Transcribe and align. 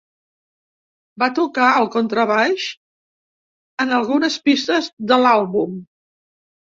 Va 1.23 1.25
tocar 1.39 1.67
el 1.81 1.89
contrabaix 1.95 2.65
en 3.85 3.93
algunes 3.99 4.39
pistes 4.49 4.89
de 5.13 5.19
l'àlbum. 5.25 5.77